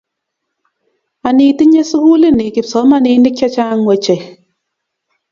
anii 1.27 1.53
tinye 1.57 1.81
sukulini 1.89 2.45
kipsomaninin 2.53 3.35
chechang 3.37 3.81
wechei 3.89 4.21